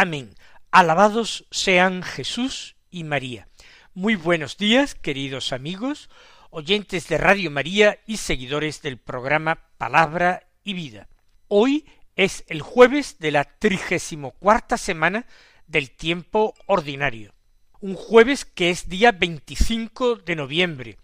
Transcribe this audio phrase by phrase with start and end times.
[0.00, 0.36] Amén.
[0.70, 3.48] Alabados sean Jesús y María.
[3.94, 6.08] Muy buenos días, queridos amigos,
[6.50, 11.08] oyentes de Radio María y seguidores del programa Palabra y Vida.
[11.48, 11.84] Hoy
[12.14, 15.26] es el jueves de la trigésimo cuarta semana
[15.66, 17.34] del tiempo ordinario.
[17.80, 20.98] Un jueves que es día 25 de noviembre,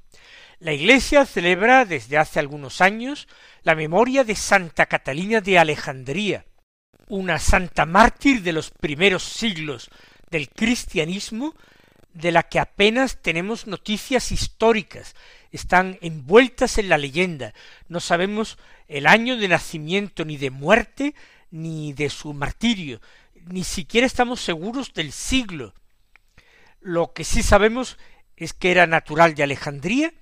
[0.60, 3.26] la Iglesia celebra desde hace algunos años
[3.64, 6.46] la memoria de Santa Catalina de Alejandría,
[7.08, 9.90] una santa mártir de los primeros siglos
[10.30, 11.54] del cristianismo,
[12.12, 15.14] de la que apenas tenemos noticias históricas,
[15.52, 17.54] están envueltas en la leyenda,
[17.88, 21.14] no sabemos el año de nacimiento ni de muerte,
[21.50, 23.00] ni de su martirio,
[23.46, 25.74] ni siquiera estamos seguros del siglo.
[26.80, 27.98] Lo que sí sabemos
[28.36, 30.12] es que era natural de Alejandría,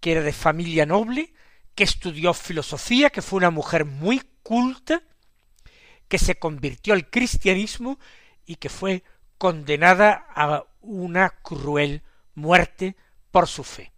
[0.00, 1.32] que era de familia noble,
[1.74, 5.02] que estudió filosofía, que fue una mujer muy culta,
[6.08, 7.98] que se convirtió al cristianismo
[8.46, 9.04] y que fue
[9.36, 12.02] condenada a una cruel
[12.34, 12.96] muerte
[13.30, 13.92] por su fe.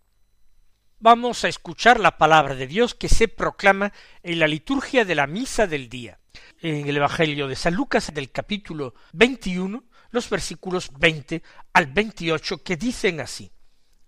[0.98, 5.26] Vamos a escuchar la palabra de Dios que se proclama en la liturgia de la
[5.26, 6.18] misa del día.
[6.60, 12.76] En el Evangelio de San Lucas del capítulo 21, los versículos 20 al 28 que
[12.76, 13.50] dicen así.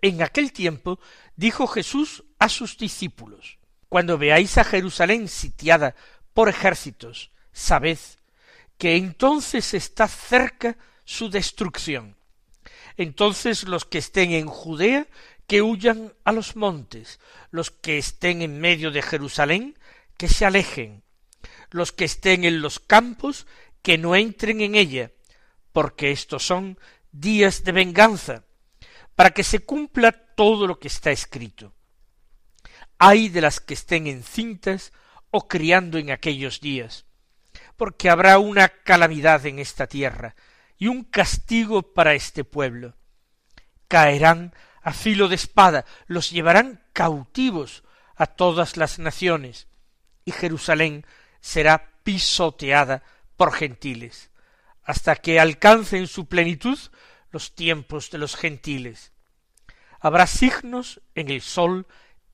[0.02, 1.00] En aquel tiempo
[1.34, 3.58] dijo Jesús a sus discípulos,
[3.88, 5.94] Cuando veáis a Jerusalén sitiada
[6.34, 7.98] por ejércitos, sabed
[8.78, 12.16] que entonces está cerca su destrucción.
[12.96, 15.06] Entonces los que estén en Judea,
[15.46, 17.20] que huyan a los montes,
[17.50, 19.78] los que estén en medio de Jerusalén,
[20.16, 21.02] que se alejen,
[21.70, 23.46] los que estén en los campos,
[23.82, 25.10] que no entren en ella,
[25.72, 26.78] porque estos son
[27.10, 28.44] días de venganza,
[29.14, 31.74] para que se cumpla todo lo que está escrito.
[32.98, 34.92] Hay de las que estén encintas
[35.30, 37.04] o criando en aquellos días,
[37.76, 40.34] porque habrá una calamidad en esta tierra
[40.78, 42.94] y un castigo para este pueblo.
[43.88, 47.84] Caerán a filo de espada, los llevarán cautivos
[48.16, 49.68] a todas las naciones,
[50.24, 51.06] y Jerusalén
[51.40, 53.02] será pisoteada
[53.36, 54.30] por gentiles,
[54.82, 56.78] hasta que alcancen su plenitud
[57.30, 59.12] los tiempos de los gentiles.
[60.00, 61.86] Habrá signos en el sol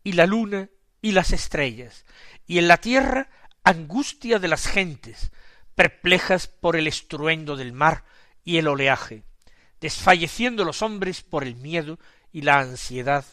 [0.03, 2.05] y la luna y las estrellas,
[2.47, 3.29] y en la tierra
[3.69, 5.31] angustia de las gentes,
[5.75, 8.05] perplejas por el estruendo del mar
[8.43, 9.25] y el oleaje,
[9.79, 11.99] desfalleciendo los hombres por el miedo
[12.33, 13.27] y la ansiedad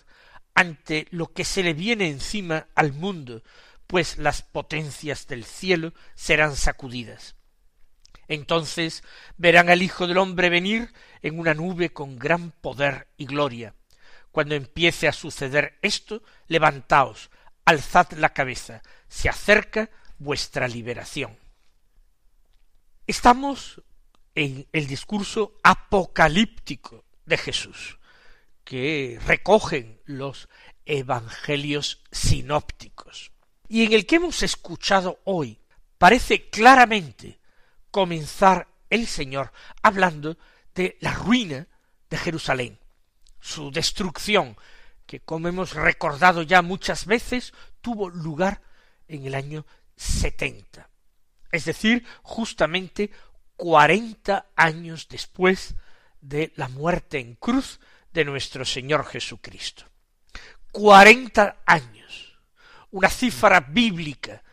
[0.54, 3.44] ante lo que se le viene encima al mundo,
[3.88, 7.36] pues las potencias del cielo serán sacudidas.
[8.28, 9.06] Entonces
[9.38, 10.92] verán al Hijo del hombre venir
[11.22, 13.74] en una nube con gran poder y gloria.
[14.32, 17.30] Cuando empiece a suceder esto, levantaos,
[17.64, 21.38] alzad la cabeza, se acerca vuestra liberación.
[23.08, 23.82] Estamos
[24.34, 28.00] en el discurso apocalíptico de Jesús,
[28.64, 30.50] que recogen los
[30.86, 33.32] evangelios sinópticos,
[33.68, 35.60] y en el que hemos escuchado hoy,
[35.98, 37.40] parece claramente
[37.92, 39.52] comenzar el Señor
[39.82, 40.38] hablando
[40.74, 41.68] de la ruina
[42.10, 42.80] de Jerusalén,
[43.40, 44.58] su destrucción,
[45.06, 48.62] que como hemos recordado ya muchas veces, tuvo lugar
[49.08, 49.66] en el año
[49.96, 50.90] setenta,
[51.52, 53.12] es decir, justamente
[53.56, 55.76] cuarenta años después
[56.22, 57.80] de la muerte en cruz
[58.12, 59.86] de nuestro Señor Jesucristo.
[60.72, 62.38] Cuarenta años,
[62.92, 64.44] una cifra bíblica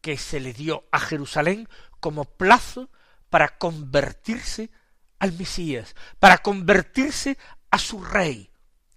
[0.00, 1.68] que se le dio a Jerusalén
[2.00, 2.90] como plazo
[3.30, 4.70] para convertirse
[5.18, 7.38] al Mesías, para convertirse
[7.70, 8.50] a su rey,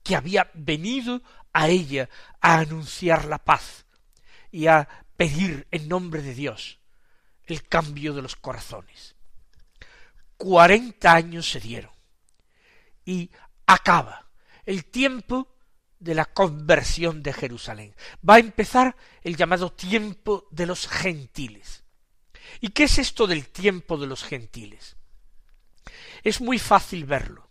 [0.04, 1.22] que había venido
[1.54, 2.10] a ella
[2.42, 3.86] a anunciar la paz
[4.52, 6.80] y a pedir en nombre de Dios
[7.46, 9.16] el cambio de los corazones.
[10.38, 11.92] Cuarenta años se dieron
[13.06, 13.30] y
[13.66, 14.28] acaba
[14.66, 15.56] el tiempo
[16.00, 17.96] de la conversión de Jerusalén.
[18.28, 21.84] Va a empezar el llamado tiempo de los gentiles.
[22.62, 24.98] ¿Y qué es esto del tiempo de los gentiles?
[26.24, 27.50] Es muy fácil verlo.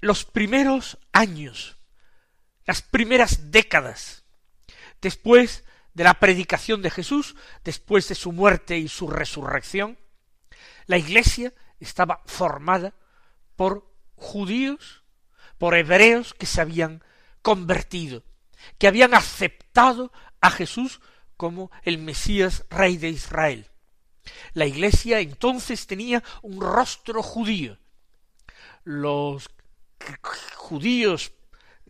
[0.00, 1.76] Los primeros años,
[2.66, 4.24] las primeras décadas,
[5.00, 9.98] después de la predicación de Jesús, después de su muerte y su resurrección,
[10.86, 12.94] La iglesia estaba formada
[13.56, 15.04] por judíos,
[15.58, 17.04] por hebreos que se habían
[17.40, 18.24] convertido,
[18.78, 21.00] que habían aceptado a Jesús
[21.36, 23.70] como el Mesías Rey de Israel.
[24.54, 27.78] La iglesia entonces tenía un rostro judío.
[28.84, 29.50] Los
[30.54, 31.32] judíos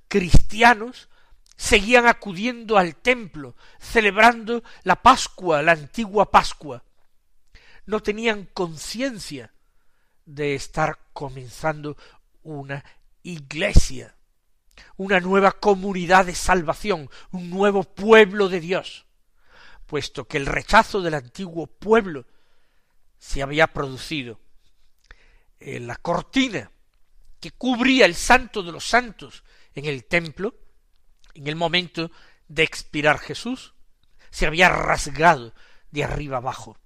[0.08, 1.08] cristianos
[1.56, 6.84] seguían acudiendo al templo, celebrando la Pascua, la antigua Pascua.
[7.86, 9.52] No tenían conciencia
[10.24, 11.96] de estar comenzando
[12.42, 12.84] una
[13.22, 14.16] iglesia,
[14.96, 19.06] una nueva comunidad de salvación, un nuevo pueblo de Dios,
[19.86, 22.26] puesto que el rechazo del antiguo pueblo
[23.18, 24.40] se había producido
[25.60, 26.70] en la cortina
[27.40, 29.44] que cubría el santo de los santos
[29.74, 30.54] en el templo,
[31.34, 32.10] en el momento
[32.48, 33.74] de expirar Jesús,
[34.30, 35.54] se había rasgado
[35.90, 36.78] de arriba abajo,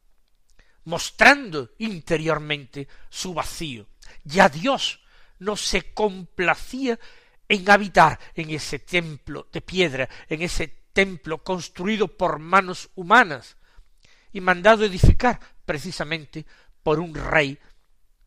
[0.85, 3.87] mostrando interiormente su vacío.
[4.25, 5.01] Ya Dios
[5.39, 6.99] no se complacía
[7.49, 13.57] en habitar en ese templo de piedra, en ese templo construido por manos humanas
[14.33, 16.47] y mandado edificar precisamente
[16.83, 17.59] por un rey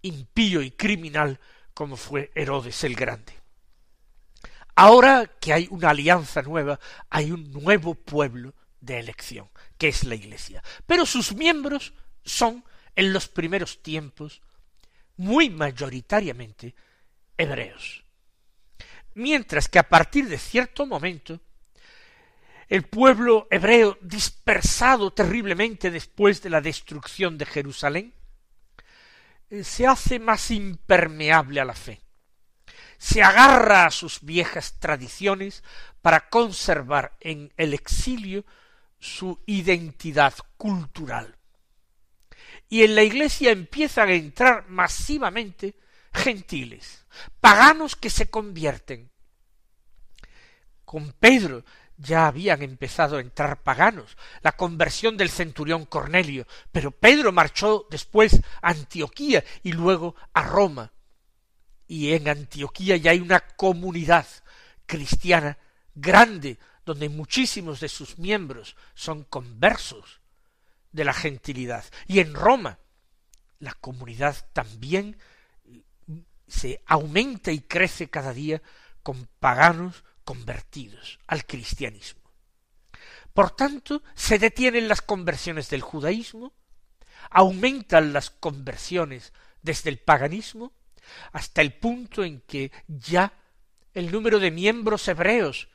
[0.02, 1.40] impío y criminal
[1.74, 3.39] como fue Herodes el Grande.
[4.82, 6.80] Ahora que hay una alianza nueva,
[7.10, 10.64] hay un nuevo pueblo de elección, que es la Iglesia.
[10.86, 11.92] Pero sus miembros
[12.24, 12.64] son,
[12.96, 14.42] en los primeros tiempos,
[15.18, 16.76] muy mayoritariamente
[17.38, 18.06] hebreos.
[19.16, 21.42] Mientras que a partir de cierto momento,
[22.70, 28.14] el pueblo hebreo dispersado terriblemente después de la destrucción de Jerusalén,
[29.50, 32.00] eh, se hace más impermeable a la fe
[33.00, 35.64] se agarra a sus viejas tradiciones
[36.02, 38.46] para conservar en el exilio
[39.00, 41.38] su identidad cultural.
[42.68, 45.76] Y en la iglesia empiezan a entrar masivamente
[46.14, 47.06] gentiles,
[47.40, 49.10] paganos que se convierten.
[50.84, 51.64] Con Pedro
[51.98, 58.42] ya habían empezado a entrar paganos, la conversión del centurión Cornelio, pero Pedro marchó después
[58.62, 60.92] a Antioquía y luego a Roma
[61.90, 64.28] y en Antioquía ya hay una comunidad
[64.86, 65.58] cristiana
[65.96, 70.22] grande donde muchísimos de sus miembros son conversos
[70.92, 71.84] de la gentilidad.
[72.06, 72.78] Y en Roma
[73.58, 75.18] la comunidad también
[76.48, 78.62] se aumenta y crece cada día
[79.02, 82.22] con paganos convertidos al cristianismo.
[83.34, 86.54] Por tanto, se detienen las conversiones del judaísmo,
[87.32, 89.34] aumentan las conversiones
[89.64, 90.72] desde el paganismo,
[91.32, 93.34] hasta el punto en que ya
[93.94, 95.70] el número de miembros hebreos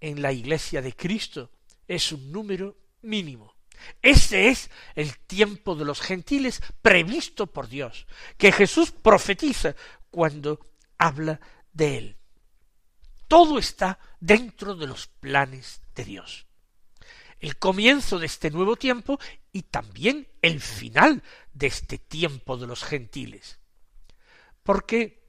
[0.00, 1.50] en la iglesia de Cristo
[1.86, 3.54] es un número mínimo.
[4.00, 9.74] Ese es el tiempo de los gentiles previsto por Dios, que Jesús profetiza
[10.10, 10.60] cuando
[10.98, 11.40] habla
[11.72, 12.16] de él.
[13.28, 16.46] Todo está dentro de los planes de Dios.
[17.40, 19.18] El comienzo de este nuevo tiempo
[19.52, 23.61] y también el final de este tiempo de los gentiles
[24.62, 25.22] porque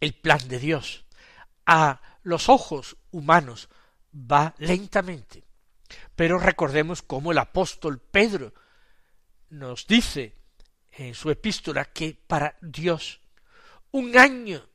[0.00, 1.04] el plan de Dios
[1.66, 3.68] a los ojos humanos
[4.14, 5.44] va lentamente.
[6.14, 8.54] Pero recordemos cómo el apóstol Pedro
[9.50, 10.34] nos dice
[10.92, 13.20] en su epístola que para Dios
[13.90, 14.68] un año,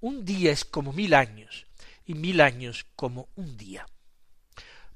[0.00, 1.66] un día es como mil años
[2.04, 3.86] y mil años como un día.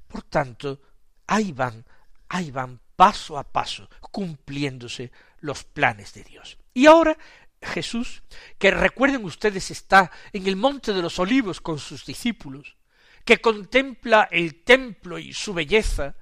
[0.07, 0.81] Por tanto,
[1.27, 1.85] ahí van,
[2.29, 6.57] ahí van paso a paso cumpliéndose los planes de Dios.
[6.73, 7.17] Y ahora
[7.63, 8.23] Jesús,
[8.57, 12.77] que recuerden ustedes está en el monte de los olivos con sus discípulos,
[13.25, 16.15] que contempla el templo y su belleza,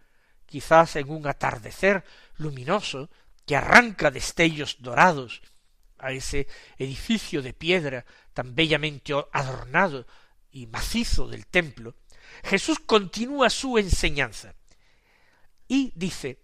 [0.46, 2.04] quizás en un atardecer
[2.38, 3.10] luminoso,
[3.46, 5.42] que arranca destellos dorados
[5.98, 10.06] a ese edificio de piedra tan bellamente adornado
[10.52, 11.96] y macizo del templo,
[12.44, 14.56] Jesús continúa su enseñanza
[15.68, 16.40] y dice,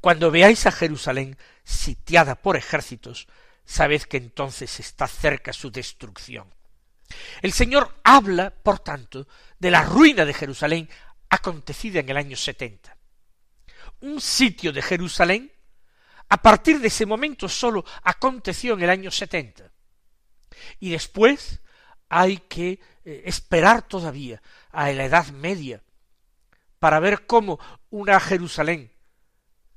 [0.00, 3.26] Cuando veáis a Jerusalén sitiada por ejércitos,
[3.64, 6.52] sabed que entonces está cerca su destrucción.
[7.42, 9.26] El Señor habla, por tanto,
[9.58, 10.88] de la ruina de Jerusalén
[11.28, 12.96] acontecida en el año setenta.
[14.00, 15.50] Un sitio de Jerusalén,
[16.28, 19.70] a partir de ese momento sólo aconteció en el año setenta.
[20.80, 21.60] Y después
[22.08, 24.40] hay que eh, esperar todavía
[24.70, 25.82] a la Edad Media
[26.78, 27.58] para ver cómo
[27.90, 28.92] una Jerusalén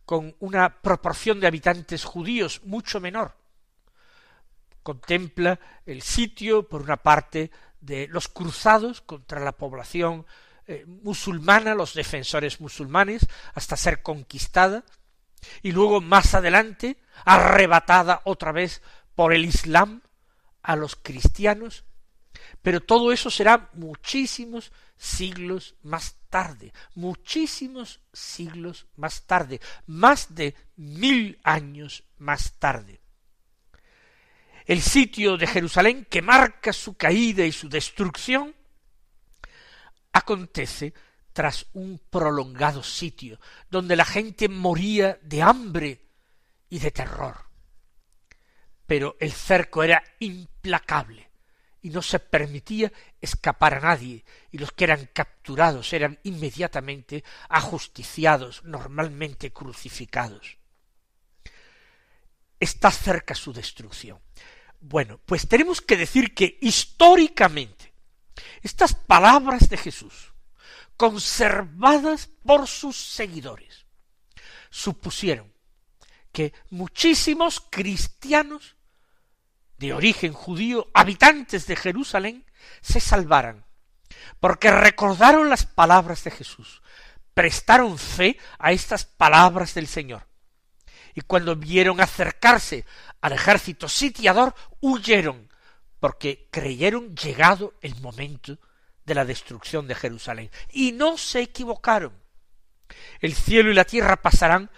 [0.05, 3.37] con una proporción de habitantes judíos mucho menor
[4.87, 7.51] contempla el sitio, por una parte,
[7.81, 10.25] de los cruzados contra la población
[10.65, 14.85] eh, musulmana, los defensores musulmanes, hasta ser conquistada,
[15.61, 18.81] y luego más adelante arrebatada otra vez
[19.13, 20.03] por el Islam
[20.63, 21.83] a los cristianos,
[22.61, 31.41] pero todo eso será muchísimos siglos más tarde, muchísimos siglos más tarde, más de mil
[31.43, 33.01] años más tarde.
[34.67, 38.53] El sitio de Jerusalén que marca su caída y su destrucción
[40.11, 40.93] acontece
[41.31, 46.01] tras un prolongado sitio, donde la gente moría de hambre
[46.69, 47.45] y de terror.
[48.85, 51.29] Pero el cerco era implacable
[51.81, 58.65] y no se permitía escapar a nadie, y los que eran capturados eran inmediatamente ajusticiados,
[58.65, 60.57] normalmente crucificados.
[62.59, 64.19] Está cerca su destrucción.
[64.79, 67.93] Bueno, pues tenemos que decir que históricamente
[68.61, 70.33] estas palabras de Jesús,
[70.95, 73.85] conservadas por sus seguidores,
[74.69, 75.53] supusieron
[76.31, 78.75] que muchísimos cristianos
[79.77, 82.45] de origen judío, habitantes de Jerusalén,
[82.81, 83.65] se salvaran,
[84.39, 86.81] porque recordaron las palabras de Jesús,
[87.33, 90.27] prestaron fe a estas palabras del Señor,
[91.17, 92.85] y cuando vieron acercarse
[93.21, 95.51] al ejército sitiador, huyeron,
[95.99, 98.59] porque creyeron llegado el momento
[99.03, 100.51] de la destrucción de Jerusalén.
[100.71, 102.13] Y no se equivocaron.
[103.19, 104.69] El cielo y la tierra pasarán,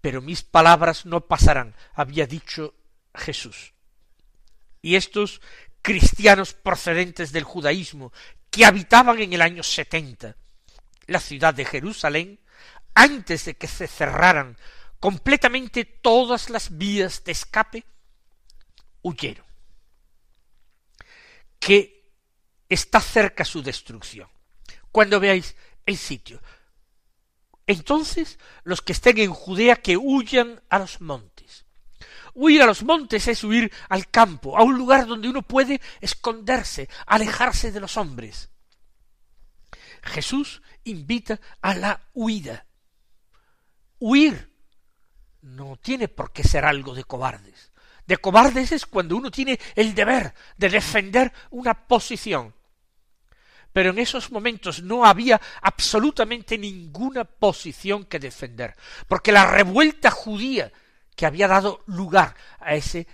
[0.00, 2.72] pero mis palabras no pasarán, había dicho
[3.12, 3.74] Jesús.
[4.82, 5.40] Y estos
[5.82, 8.12] cristianos procedentes del judaísmo,
[8.48, 10.36] que habitaban en el año setenta
[11.08, 12.38] la ciudad de Jerusalén,
[12.94, 14.56] antes de que se cerraran
[15.00, 17.84] completamente todas las vías de escape,
[19.02, 19.46] huyeron.
[21.58, 22.12] Que
[22.68, 24.28] está cerca su destrucción.
[24.92, 26.40] Cuando veáis el sitio.
[27.66, 31.64] Entonces, los que estén en Judea que huyan a los montes.
[32.34, 36.88] Huir a los montes es huir al campo, a un lugar donde uno puede esconderse,
[37.06, 38.50] alejarse de los hombres.
[40.02, 42.66] Jesús invita a la huida.
[43.98, 44.49] Huir
[45.42, 47.72] no tiene por qué ser algo de cobardes.
[48.06, 52.54] De cobardes es cuando uno tiene el deber de defender una posición,
[53.72, 58.74] pero en esos momentos no había absolutamente ninguna posición que defender,
[59.06, 60.72] porque la revuelta judía
[61.14, 63.06] que había dado lugar a ese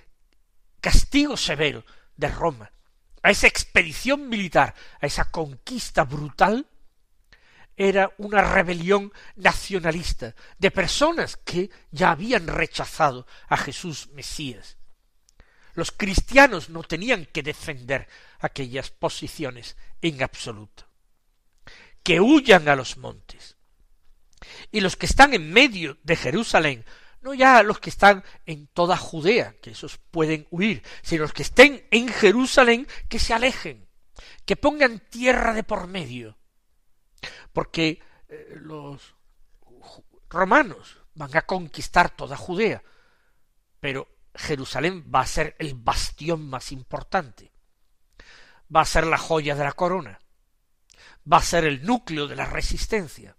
[0.81, 1.85] castigo severo
[2.17, 2.71] de Roma,
[3.23, 6.67] a esa expedición militar, a esa conquista brutal,
[7.77, 14.79] era una rebelión nacionalista de personas que ya habían rechazado a Jesús Mesías.
[15.75, 20.89] Los cristianos no tenían que defender aquellas posiciones en absoluto.
[22.03, 23.57] Que huyan a los montes.
[24.73, 26.85] Y los que están en medio de Jerusalén,
[27.21, 31.43] no ya los que están en toda Judea, que esos pueden huir, sino los que
[31.43, 33.87] estén en Jerusalén, que se alejen,
[34.47, 36.39] que pongan tierra de por medio,
[37.53, 39.15] porque eh, los
[40.29, 42.83] romanos van a conquistar toda Judea,
[43.81, 47.53] pero Jerusalén va a ser el bastión más importante,
[48.75, 50.21] va a ser la joya de la corona,
[51.31, 53.37] va a ser el núcleo de la resistencia,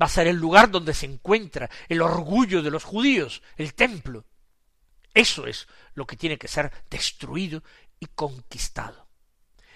[0.00, 4.26] va a ser el lugar donde se encuentra el orgullo de los judíos, el templo.
[5.14, 7.62] Eso es lo que tiene que ser destruido
[7.98, 9.08] y conquistado.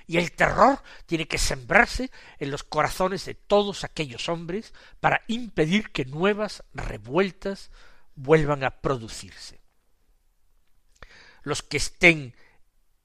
[0.07, 5.91] Y el terror tiene que sembrarse en los corazones de todos aquellos hombres para impedir
[5.91, 7.71] que nuevas revueltas
[8.15, 9.61] vuelvan a producirse
[11.47, 12.35] los que estén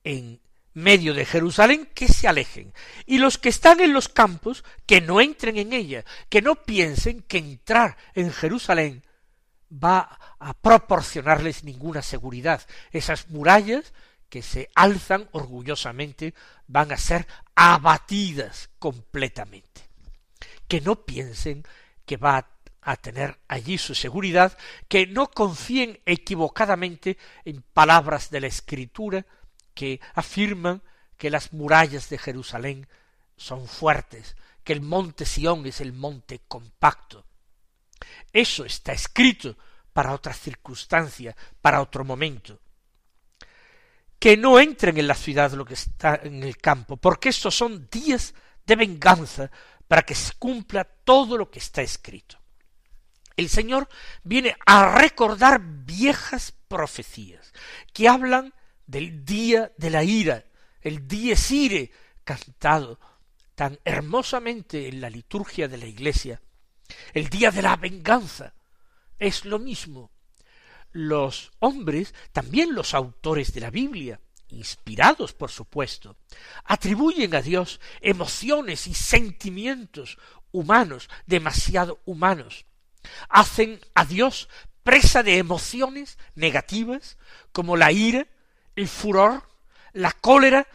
[0.04, 0.42] en
[0.74, 2.74] medio de Jerusalén, que se alejen,
[3.06, 7.22] y los que están en los campos, que no entren en ella, que no piensen
[7.22, 9.06] que entrar en Jerusalén
[9.72, 12.66] va a proporcionarles ninguna seguridad.
[12.92, 13.94] Esas murallas
[14.32, 16.34] que se alzan orgullosamente
[16.66, 19.82] van a ser abatidas completamente.
[20.70, 21.66] Que no piensen
[22.06, 22.48] que va
[22.82, 24.58] a tener allí su seguridad,
[24.88, 29.26] que no confíen equivocadamente en palabras de la Escritura
[29.74, 30.82] que afirman
[31.18, 32.88] que las murallas de Jerusalén
[33.36, 37.26] son fuertes, que el monte Sión es el monte compacto.
[38.32, 39.58] Eso está escrito
[39.92, 42.61] para otra circunstancia, para otro momento.
[44.22, 47.90] Que no entren en la ciudad lo que está en el campo, porque estos son
[47.92, 48.34] días
[48.66, 49.52] de venganza
[49.88, 52.42] para que se cumpla todo lo que está escrito
[53.42, 53.90] el Señor
[54.24, 57.54] viene a recordar viejas profecías
[57.94, 58.54] que hablan
[58.86, 60.46] del día de la ira,
[60.82, 61.92] el dies ire
[62.24, 63.00] cantado
[63.56, 66.42] tan hermosamente en la liturgia de la iglesia,
[67.14, 68.54] el día de la venganza,
[69.18, 70.12] es lo mismo.
[70.92, 74.20] Los hombres, también los autores de la Biblia,
[74.50, 76.18] inspirados por supuesto,
[76.66, 80.18] atribuyen a Dios emociones y sentimientos
[80.52, 82.66] humanos, demasiado humanos.
[83.30, 84.50] Hacen a Dios
[84.84, 87.18] presa de emociones negativas
[87.52, 88.28] como la ira,
[88.76, 89.44] el furor,
[89.94, 90.68] la cólera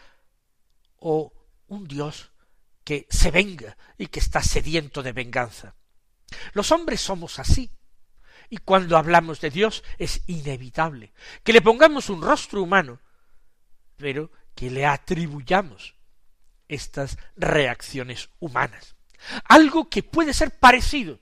[0.97, 1.33] o
[1.67, 2.31] un Dios
[2.83, 5.75] que se venga y que está sediento de venganza.
[6.53, 7.69] Los hombres somos así.
[8.49, 11.13] Y cuando hablamos de Dios es inevitable
[11.43, 12.99] que le pongamos un rostro humano,
[13.97, 15.95] pero que le atribuyamos
[16.67, 18.95] estas reacciones humanas.
[19.45, 21.19] Algo que puede ser parecido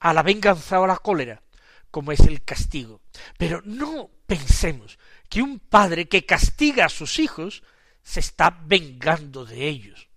[0.00, 1.42] a la venganza o a la cólera,
[1.90, 3.00] como es el castigo.
[3.38, 4.98] Pero no pensemos
[5.28, 7.62] que un padre que castiga a sus hijos
[8.02, 10.08] se está vengando de ellos.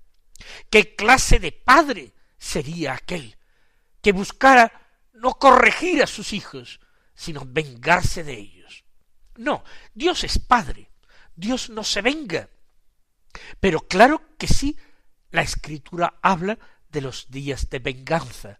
[0.69, 3.37] ¿Qué clase de padre sería aquel
[4.01, 4.86] que buscara
[5.17, 6.79] no corregir a sus hijos,
[7.13, 8.85] sino vengarse de ellos?
[9.35, 10.89] No, Dios es padre,
[11.35, 12.49] Dios no se venga.
[13.59, 14.77] Pero claro que sí,
[15.31, 16.57] la escritura habla
[16.89, 18.59] de los días de venganza,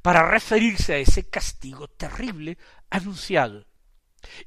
[0.00, 2.56] para referirse a ese castigo terrible
[2.88, 3.66] anunciado.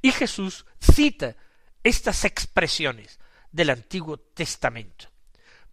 [0.01, 1.35] Y Jesús cita
[1.83, 3.19] estas expresiones
[3.51, 5.09] del Antiguo Testamento,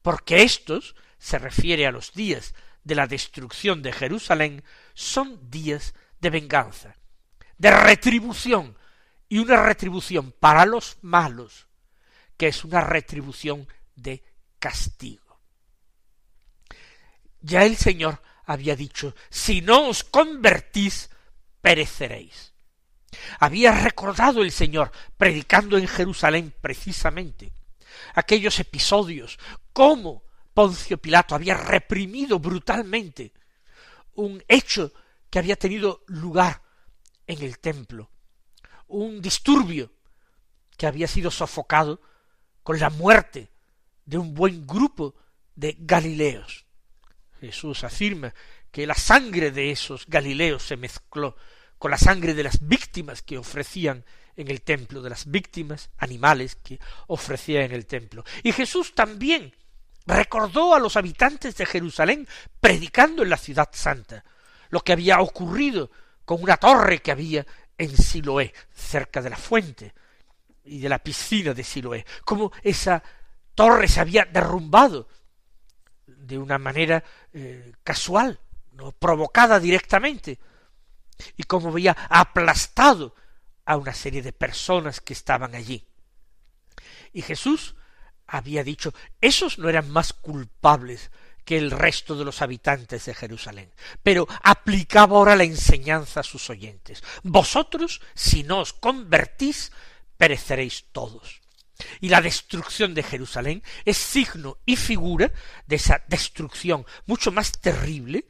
[0.02, 4.62] porque estos se refiere a los días de la destrucción de Jerusalén,
[4.94, 6.96] son días de venganza,
[7.58, 8.76] de retribución,
[9.28, 11.66] y una retribución para los malos,
[12.36, 14.22] que es una retribución de
[14.58, 15.40] castigo.
[17.40, 21.10] Ya el Señor había dicho, si no os convertís,
[21.60, 22.52] pereceréis.
[23.38, 27.52] Había recordado el Señor, predicando en Jerusalén precisamente,
[28.14, 29.38] aquellos episodios,
[29.72, 33.32] cómo Poncio Pilato había reprimido brutalmente
[34.14, 34.92] un hecho
[35.30, 36.62] que había tenido lugar
[37.26, 38.10] en el templo,
[38.88, 39.92] un disturbio
[40.76, 42.00] que había sido sofocado
[42.62, 43.50] con la muerte
[44.04, 45.14] de un buen grupo
[45.54, 46.66] de Galileos.
[47.40, 48.34] Jesús afirma
[48.70, 51.36] que la sangre de esos Galileos se mezcló
[51.78, 54.04] con la sangre de las víctimas que ofrecían
[54.36, 58.24] en el templo, de las víctimas animales que ofrecía en el templo.
[58.42, 59.54] Y Jesús también
[60.06, 62.28] recordó a los habitantes de Jerusalén,
[62.60, 64.24] predicando en la ciudad santa,
[64.70, 65.90] lo que había ocurrido
[66.24, 69.94] con una torre que había en Siloé, cerca de la fuente
[70.64, 73.02] y de la piscina de Siloé, como esa
[73.54, 75.08] torre se había derrumbado
[76.06, 78.40] de una manera eh, casual,
[78.72, 80.38] no provocada directamente,
[81.36, 83.14] y como había aplastado
[83.64, 85.86] a una serie de personas que estaban allí.
[87.12, 87.76] Y Jesús
[88.26, 91.10] había dicho, esos no eran más culpables
[91.44, 93.70] que el resto de los habitantes de Jerusalén.
[94.02, 97.02] Pero aplicaba ahora la enseñanza a sus oyentes.
[97.22, 99.72] Vosotros, si no os convertís,
[100.16, 101.42] pereceréis todos.
[102.00, 105.32] Y la destrucción de Jerusalén es signo y figura
[105.66, 108.26] de esa destrucción mucho más terrible,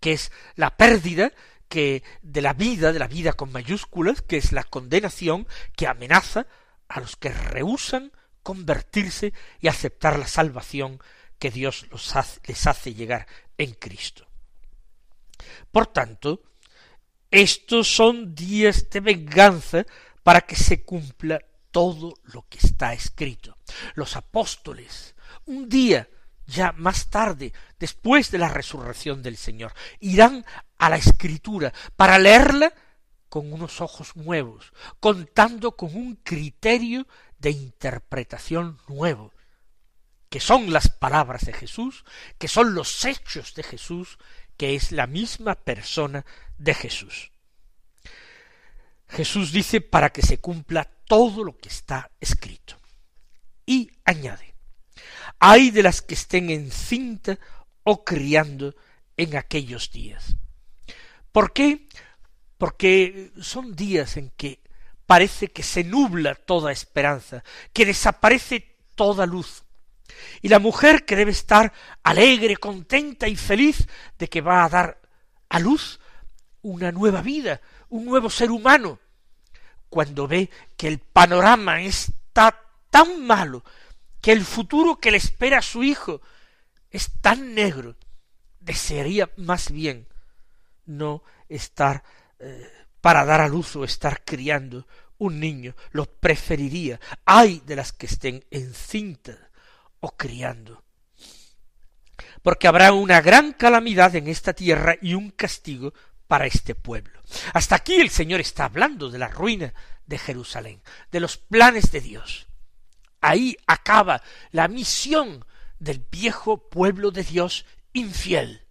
[0.00, 1.32] que es la pérdida
[1.68, 6.46] que de la vida, de la vida con mayúsculas, que es la condenación que amenaza
[6.88, 8.12] a los que rehusan
[8.46, 11.00] convertirse y aceptar la salvación
[11.36, 11.84] que Dios
[12.46, 13.26] les hace llegar
[13.58, 14.24] en Cristo.
[15.72, 16.44] Por tanto,
[17.28, 19.84] estos son días de venganza
[20.22, 21.40] para que se cumpla
[21.72, 23.58] todo lo que está escrito.
[23.96, 26.08] Los apóstoles, un día
[26.46, 30.46] ya más tarde, después de la resurrección del Señor, irán
[30.78, 32.72] a la escritura para leerla
[33.28, 39.32] con unos ojos nuevos, contando con un criterio de interpretación nuevo,
[40.28, 42.04] que son las palabras de Jesús,
[42.38, 44.18] que son los hechos de Jesús,
[44.56, 46.24] que es la misma persona
[46.58, 47.30] de Jesús.
[49.08, 52.76] Jesús dice para que se cumpla todo lo que está escrito.
[53.64, 54.54] Y añade,
[55.38, 57.38] hay de las que estén encinta
[57.82, 58.74] o criando
[59.16, 60.36] en aquellos días.
[61.32, 61.88] ¿Por qué?
[62.58, 64.60] Porque son días en que
[65.06, 67.42] parece que se nubla toda esperanza,
[67.72, 69.64] que desaparece toda luz.
[70.42, 73.86] Y la mujer que debe estar alegre, contenta y feliz
[74.18, 75.00] de que va a dar
[75.48, 76.00] a luz
[76.62, 78.98] una nueva vida, un nuevo ser humano,
[79.88, 83.64] cuando ve que el panorama está tan malo,
[84.20, 86.20] que el futuro que le espera a su hijo
[86.90, 87.96] es tan negro,
[88.60, 90.08] desearía más bien
[90.86, 92.02] no estar
[92.38, 94.84] eh, para dar a luz o estar criando
[95.18, 96.98] un niño, lo preferiría.
[97.24, 99.38] Hay de las que estén encintas
[100.00, 100.82] o criando.
[102.42, 105.94] Porque habrá una gran calamidad en esta tierra y un castigo
[106.26, 107.20] para este pueblo.
[107.54, 109.72] Hasta aquí el Señor está hablando de la ruina
[110.04, 112.48] de Jerusalén, de los planes de Dios.
[113.20, 115.44] Ahí acaba la misión
[115.78, 118.66] del viejo pueblo de Dios infiel.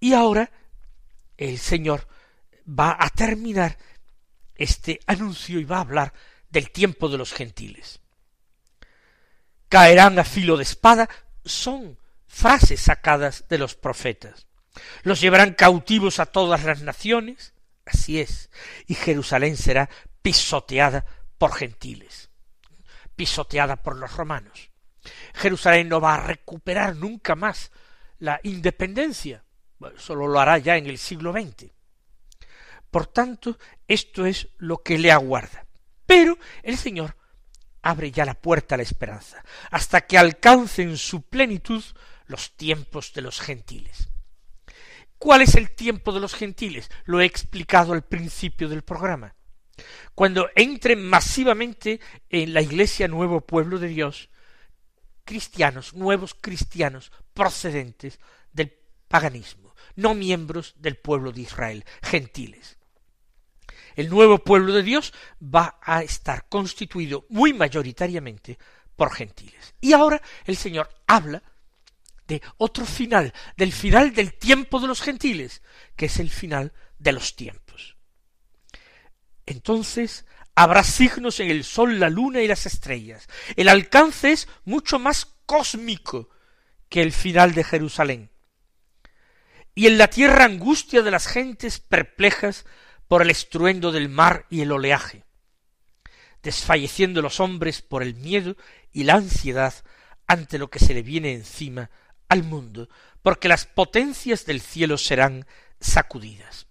[0.00, 0.50] Y ahora
[1.36, 2.08] el Señor
[2.66, 3.76] va a terminar
[4.54, 6.12] este anuncio y va a hablar
[6.48, 8.00] del tiempo de los gentiles.
[9.68, 11.08] Caerán a filo de espada
[11.44, 14.46] son frases sacadas de los profetas.
[15.02, 18.50] Los llevarán cautivos a todas las naciones, así es,
[18.86, 19.88] y Jerusalén será
[20.22, 21.04] pisoteada
[21.38, 22.30] por gentiles,
[23.14, 24.70] pisoteada por los romanos.
[25.34, 27.70] Jerusalén no va a recuperar nunca más
[28.18, 29.44] la independencia,
[29.96, 31.70] solo lo hará ya en el siglo XX.
[32.94, 35.66] Por tanto, esto es lo que le aguarda.
[36.06, 37.16] Pero el Señor
[37.82, 41.82] abre ya la puerta a la esperanza, hasta que alcancen su plenitud
[42.26, 44.10] los tiempos de los gentiles.
[45.18, 46.88] ¿Cuál es el tiempo de los gentiles?
[47.04, 49.34] Lo he explicado al principio del programa.
[50.14, 51.98] Cuando entren masivamente
[52.30, 54.30] en la iglesia nuevo pueblo de Dios,
[55.24, 58.20] cristianos, nuevos cristianos procedentes
[58.52, 58.72] del
[59.08, 62.78] paganismo, no miembros del pueblo de Israel, gentiles.
[63.94, 68.58] El nuevo pueblo de Dios va a estar constituido muy mayoritariamente
[68.96, 69.74] por gentiles.
[69.80, 71.42] Y ahora el Señor habla
[72.26, 75.62] de otro final, del final del tiempo de los gentiles,
[75.96, 77.96] que es el final de los tiempos.
[79.46, 83.28] Entonces habrá signos en el sol, la luna y las estrellas.
[83.56, 86.30] El alcance es mucho más cósmico
[86.88, 88.30] que el final de Jerusalén.
[89.74, 92.64] Y en la tierra angustia de las gentes perplejas
[93.08, 95.24] por el estruendo del mar y el oleaje,
[96.42, 98.56] desfalleciendo los hombres por el miedo
[98.92, 99.74] y la ansiedad
[100.26, 101.90] ante lo que se le viene encima
[102.28, 102.88] al mundo,
[103.22, 105.46] porque las potencias del cielo serán
[105.80, 106.66] sacudidas.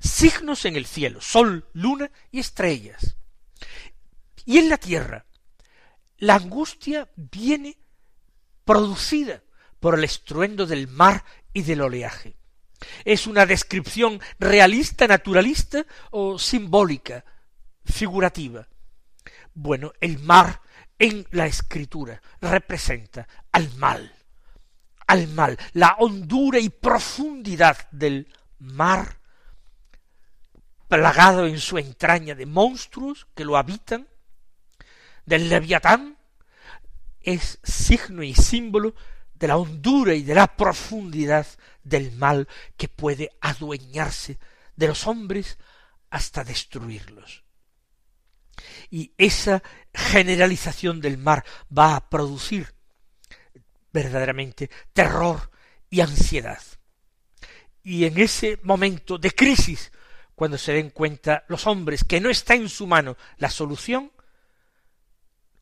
[0.00, 3.16] Signos en el cielo, sol, luna y estrellas.
[4.44, 5.26] Y en la tierra,
[6.18, 7.78] la angustia viene
[8.64, 9.42] producida
[9.80, 12.36] por el estruendo del mar y del oleaje.
[13.04, 17.24] ¿Es una descripción realista, naturalista o simbólica,
[17.84, 18.66] figurativa?
[19.54, 20.60] Bueno, el mar
[20.98, 24.14] en la escritura representa al mal,
[25.06, 29.18] al mal, la hondura y profundidad del mar,
[30.88, 34.08] plagado en su entraña de monstruos que lo habitan,
[35.26, 36.16] del leviatán,
[37.20, 38.94] es signo y símbolo
[39.34, 41.46] de la hondura y de la profundidad
[41.88, 44.38] del mal que puede adueñarse
[44.76, 45.58] de los hombres
[46.10, 47.44] hasta destruirlos.
[48.90, 51.44] Y esa generalización del mar
[51.76, 52.74] va a producir
[53.92, 55.50] verdaderamente terror
[55.90, 56.60] y ansiedad.
[57.82, 59.92] Y en ese momento de crisis,
[60.34, 64.12] cuando se den cuenta los hombres que no está en su mano la solución,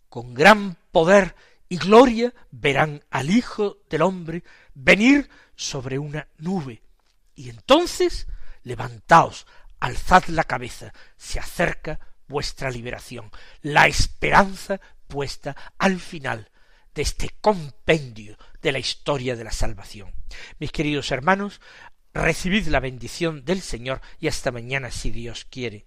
[0.09, 1.35] con gran poder
[1.69, 6.83] y gloria verán al Hijo del hombre venir sobre una nube.
[7.35, 8.27] Y entonces
[8.63, 9.47] levantaos,
[9.81, 13.31] alzad la cabeza, se acerca vuestra liberación,
[13.63, 16.51] la esperanza puesta al final
[16.95, 20.13] de este compendio de la historia de la salvación.
[20.59, 21.61] Mis queridos hermanos,
[22.13, 25.87] recibid la bendición del Señor y hasta mañana si Dios quiere.